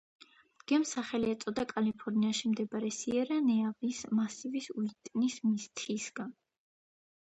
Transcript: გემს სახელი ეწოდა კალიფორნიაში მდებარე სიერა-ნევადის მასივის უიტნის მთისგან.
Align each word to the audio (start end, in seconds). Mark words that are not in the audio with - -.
გემს 0.69 0.93
სახელი 0.95 1.29
ეწოდა 1.33 1.65
კალიფორნიაში 1.73 2.51
მდებარე 2.55 2.91
სიერა-ნევადის 3.03 4.03
მასივის 4.23 4.75
უიტნის 4.77 5.41
მთისგან. 5.57 6.39